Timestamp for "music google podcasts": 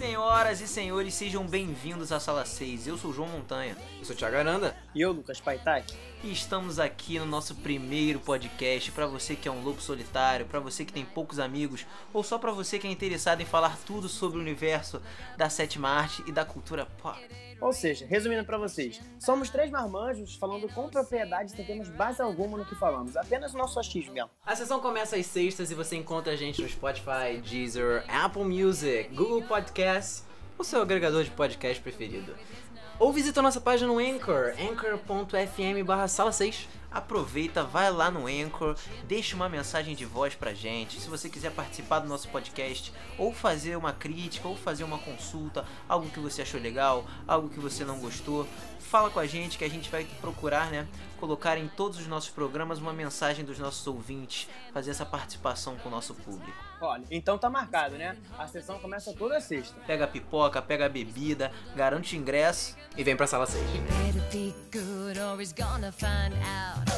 28.44-30.28